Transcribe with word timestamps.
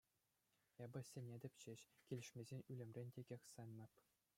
Эпӗ 0.85 0.99
сӗнетӗп 1.09 1.53
ҫеҫ, 1.65 1.81
килӗшмесен 2.09 2.61
ӳлӗмрен 2.73 3.07
текех 3.21 3.41
сӗнмӗп. 3.53 3.91